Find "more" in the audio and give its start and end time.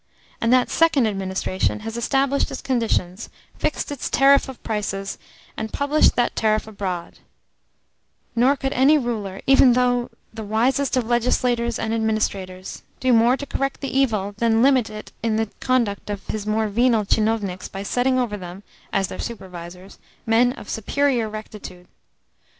13.13-13.37, 16.47-16.67